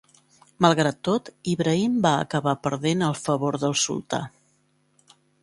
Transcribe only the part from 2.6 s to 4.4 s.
perdent el favor del Sultà.